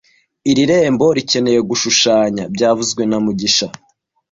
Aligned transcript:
Iri 0.49 0.63
rembo 0.71 1.05
rikeneye 1.17 1.59
gushushanya 1.69 2.43
byavuzwe 2.55 3.01
na 3.09 3.17
mugisha 3.25 3.67